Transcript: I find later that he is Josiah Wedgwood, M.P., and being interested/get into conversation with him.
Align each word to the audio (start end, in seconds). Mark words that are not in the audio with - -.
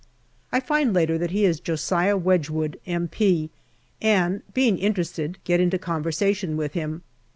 I 0.51 0.59
find 0.59 0.95
later 0.95 1.19
that 1.19 1.29
he 1.29 1.45
is 1.45 1.59
Josiah 1.59 2.17
Wedgwood, 2.17 2.79
M.P., 2.87 3.51
and 4.01 4.41
being 4.51 4.79
interested/get 4.79 5.59
into 5.59 5.77
conversation 5.77 6.57
with 6.57 6.73
him. 6.73 7.03